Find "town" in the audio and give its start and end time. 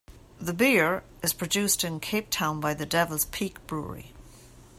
2.31-2.59